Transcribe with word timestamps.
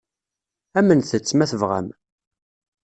Amnet-tt, 0.79 1.35
ma 1.37 1.45
tebɣam. 1.51 1.87